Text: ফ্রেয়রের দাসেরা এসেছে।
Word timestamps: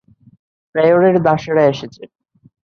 ফ্রেয়রের 0.75 1.15
দাসেরা 1.23 1.63
এসেছে। 1.65 2.03